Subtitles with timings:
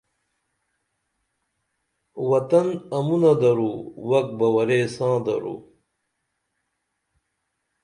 [2.29, 3.73] وطن امونہ درو
[4.09, 5.55] وک بہ وریساں درو